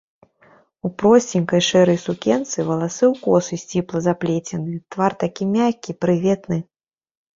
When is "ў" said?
3.11-3.15